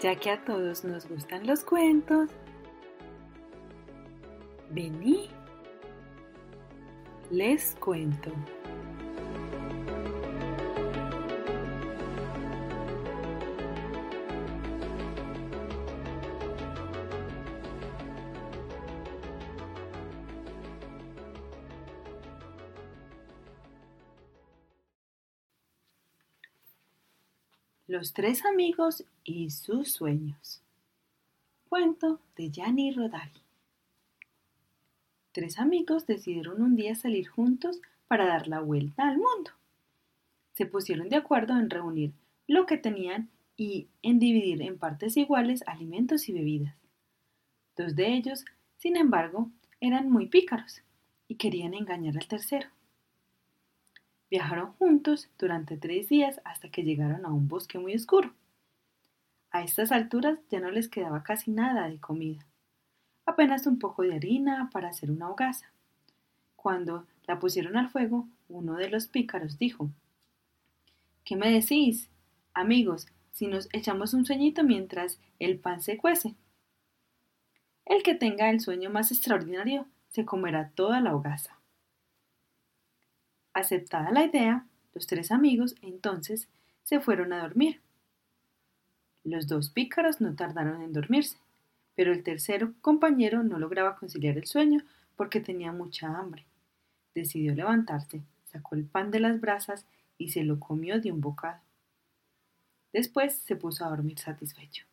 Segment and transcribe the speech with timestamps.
[0.00, 2.28] Ya que a todos nos gustan los cuentos,
[4.70, 5.30] vení,
[7.30, 8.30] les cuento.
[27.86, 30.62] Los tres amigos y sus sueños.
[31.68, 33.42] Cuento de Gianni Rodari.
[35.32, 39.50] Tres amigos decidieron un día salir juntos para dar la vuelta al mundo.
[40.54, 42.14] Se pusieron de acuerdo en reunir
[42.46, 46.76] lo que tenían y en dividir en partes iguales alimentos y bebidas.
[47.76, 48.46] Dos de ellos,
[48.78, 50.80] sin embargo, eran muy pícaros
[51.28, 52.68] y querían engañar al tercero.
[54.34, 58.34] Viajaron juntos durante tres días hasta que llegaron a un bosque muy oscuro.
[59.52, 62.44] A estas alturas ya no les quedaba casi nada de comida,
[63.26, 65.70] apenas un poco de harina para hacer una hogaza.
[66.56, 69.88] Cuando la pusieron al fuego, uno de los pícaros dijo
[71.24, 72.10] ¿Qué me decís,
[72.54, 76.34] amigos, si nos echamos un sueñito mientras el pan se cuece?
[77.84, 81.56] El que tenga el sueño más extraordinario se comerá toda la hogaza.
[83.54, 86.48] Aceptada la idea, los tres amigos entonces
[86.82, 87.80] se fueron a dormir.
[89.22, 91.38] Los dos pícaros no tardaron en dormirse,
[91.94, 94.82] pero el tercero compañero no lograba conciliar el sueño
[95.16, 96.44] porque tenía mucha hambre.
[97.14, 99.86] Decidió levantarse, sacó el pan de las brasas
[100.18, 101.60] y se lo comió de un bocado.
[102.92, 104.84] Después se puso a dormir satisfecho.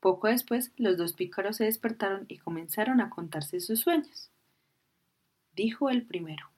[0.00, 4.30] Poco después, los dos pícaros se despertaron y comenzaron a contarse sus sueños.
[5.54, 6.50] Dijo el primero.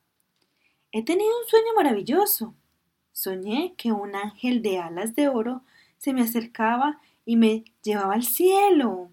[0.92, 2.52] He tenido un sueño maravilloso.
[3.12, 5.62] Soñé que un ángel de alas de oro
[5.98, 9.12] se me acercaba y me llevaba al cielo.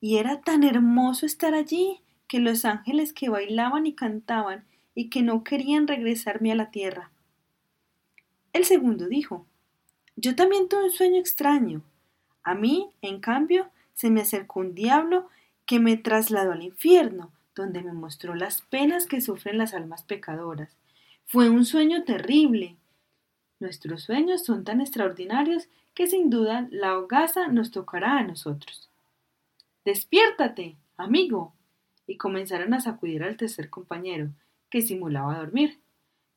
[0.00, 4.64] Y era tan hermoso estar allí que los ángeles que bailaban y cantaban
[4.96, 7.12] y que no querían regresarme a la tierra.
[8.52, 9.46] El segundo dijo
[10.16, 11.82] Yo también tuve un sueño extraño.
[12.42, 15.28] A mí, en cambio, se me acercó un diablo
[15.66, 20.76] que me trasladó al infierno, donde me mostró las penas que sufren las almas pecadoras
[21.26, 22.76] fue un sueño terrible.
[23.58, 28.88] Nuestros sueños son tan extraordinarios que sin duda la hogaza nos tocará a nosotros.
[29.84, 31.52] Despiértate, amigo.
[32.06, 34.30] Y comenzaron a sacudir al tercer compañero,
[34.70, 35.80] que simulaba dormir,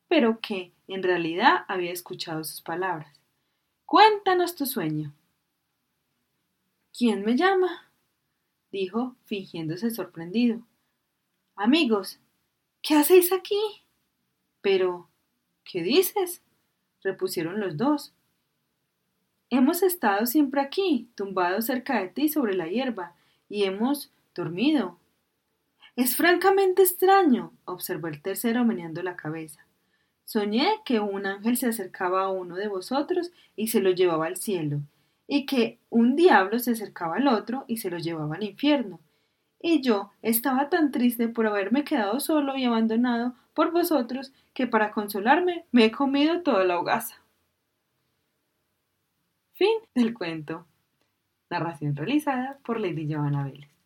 [0.08, 3.20] pero que en realidad había escuchado sus palabras.
[3.86, 5.14] Cuéntanos tu sueño.
[6.96, 7.92] ¿Quién me llama?
[8.72, 10.66] dijo, fingiéndose sorprendido.
[11.54, 12.18] Amigos,
[12.82, 13.60] ¿qué hacéis aquí?
[14.60, 15.08] Pero,
[15.64, 16.42] ¿qué dices?
[17.02, 18.12] repusieron los dos.
[19.48, 23.14] Hemos estado siempre aquí, tumbados cerca de ti sobre la hierba,
[23.48, 24.98] y hemos dormido.
[25.96, 29.66] Es francamente extraño, observó el tercero meneando la cabeza.
[30.24, 34.36] Soñé que un ángel se acercaba a uno de vosotros y se lo llevaba al
[34.36, 34.82] cielo,
[35.26, 39.00] y que un diablo se acercaba al otro y se lo llevaba al infierno.
[39.60, 44.90] Y yo estaba tan triste por haberme quedado solo y abandonado por vosotros que para
[44.90, 47.16] consolarme me he comido toda la hogaza.
[49.52, 50.66] Fin del cuento.
[51.50, 53.79] Narración realizada por Lady Joanna Vélez.